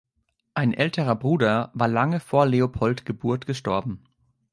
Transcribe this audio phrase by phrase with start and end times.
[0.55, 4.03] Ein älterer Bruder war lange vor Leopold Geburt gestorben.